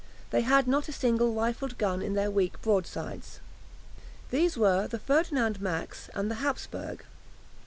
They 0.31 0.41
had 0.41 0.67
not 0.67 0.89
a 0.89 0.93
single 0.93 1.31
rifled 1.31 1.77
gun 1.77 2.01
in 2.01 2.13
their 2.15 2.31
weak 2.31 2.59
broadsides. 2.63 3.39
These 4.31 4.57
were 4.57 4.87
the 4.87 4.97
"Ferdinand 4.97 5.61
Max" 5.61 6.09
and 6.15 6.31
the 6.31 6.35
"Hapsburg." 6.41 7.01